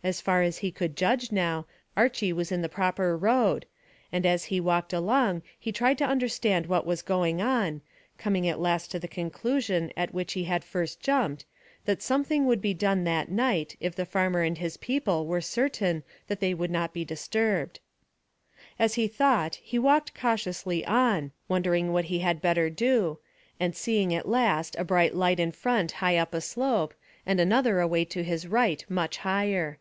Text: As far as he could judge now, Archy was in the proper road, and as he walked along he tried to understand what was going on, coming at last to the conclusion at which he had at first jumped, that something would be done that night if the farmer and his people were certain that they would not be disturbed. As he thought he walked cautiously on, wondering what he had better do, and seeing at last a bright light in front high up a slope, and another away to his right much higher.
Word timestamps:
As 0.00 0.20
far 0.20 0.42
as 0.42 0.58
he 0.58 0.70
could 0.70 0.96
judge 0.96 1.32
now, 1.32 1.66
Archy 1.96 2.32
was 2.32 2.52
in 2.52 2.62
the 2.62 2.68
proper 2.68 3.16
road, 3.16 3.66
and 4.12 4.24
as 4.24 4.44
he 4.44 4.60
walked 4.60 4.92
along 4.92 5.42
he 5.58 5.72
tried 5.72 5.98
to 5.98 6.04
understand 6.06 6.66
what 6.66 6.86
was 6.86 7.02
going 7.02 7.42
on, 7.42 7.80
coming 8.16 8.48
at 8.48 8.60
last 8.60 8.92
to 8.92 9.00
the 9.00 9.08
conclusion 9.08 9.92
at 9.96 10.14
which 10.14 10.34
he 10.34 10.44
had 10.44 10.60
at 10.62 10.68
first 10.68 11.00
jumped, 11.00 11.46
that 11.84 12.00
something 12.00 12.46
would 12.46 12.62
be 12.62 12.72
done 12.72 13.02
that 13.02 13.28
night 13.28 13.76
if 13.80 13.96
the 13.96 14.06
farmer 14.06 14.42
and 14.42 14.58
his 14.58 14.76
people 14.76 15.26
were 15.26 15.40
certain 15.40 16.04
that 16.28 16.38
they 16.38 16.54
would 16.54 16.70
not 16.70 16.92
be 16.94 17.04
disturbed. 17.04 17.80
As 18.78 18.94
he 18.94 19.08
thought 19.08 19.56
he 19.56 19.80
walked 19.80 20.14
cautiously 20.14 20.86
on, 20.86 21.32
wondering 21.48 21.92
what 21.92 22.04
he 22.04 22.20
had 22.20 22.40
better 22.40 22.70
do, 22.70 23.18
and 23.58 23.74
seeing 23.74 24.14
at 24.14 24.28
last 24.28 24.76
a 24.78 24.84
bright 24.84 25.16
light 25.16 25.40
in 25.40 25.50
front 25.50 25.90
high 25.98 26.16
up 26.16 26.34
a 26.34 26.40
slope, 26.40 26.94
and 27.26 27.40
another 27.40 27.80
away 27.80 28.04
to 28.04 28.22
his 28.22 28.46
right 28.46 28.86
much 28.88 29.16
higher. 29.16 29.80